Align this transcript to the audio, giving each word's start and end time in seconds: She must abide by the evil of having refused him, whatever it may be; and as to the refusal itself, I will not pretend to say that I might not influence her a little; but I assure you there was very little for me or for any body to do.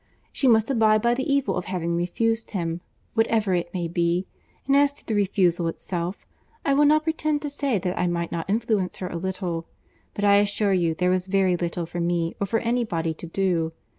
She 0.31 0.47
must 0.47 0.71
abide 0.71 1.03
by 1.03 1.13
the 1.13 1.31
evil 1.31 1.55
of 1.57 1.65
having 1.65 1.95
refused 1.95 2.49
him, 2.49 2.81
whatever 3.13 3.53
it 3.53 3.71
may 3.71 3.87
be; 3.87 4.25
and 4.65 4.75
as 4.75 4.95
to 4.95 5.05
the 5.05 5.13
refusal 5.13 5.67
itself, 5.67 6.25
I 6.65 6.73
will 6.73 6.85
not 6.85 7.03
pretend 7.03 7.43
to 7.43 7.51
say 7.51 7.77
that 7.77 7.99
I 7.99 8.07
might 8.07 8.31
not 8.31 8.49
influence 8.49 8.95
her 8.95 9.09
a 9.09 9.15
little; 9.15 9.67
but 10.15 10.25
I 10.25 10.37
assure 10.37 10.73
you 10.73 10.95
there 10.95 11.11
was 11.11 11.27
very 11.27 11.55
little 11.55 11.85
for 11.85 11.99
me 11.99 12.33
or 12.41 12.47
for 12.47 12.57
any 12.61 12.83
body 12.83 13.13
to 13.13 13.27
do. 13.27 13.73